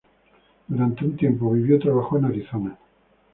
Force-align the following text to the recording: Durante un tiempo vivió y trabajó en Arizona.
Durante 0.67 1.05
un 1.05 1.15
tiempo 1.15 1.51
vivió 1.51 1.75
y 1.75 1.79
trabajó 1.79 2.17
en 2.17 2.25
Arizona. 2.25 2.75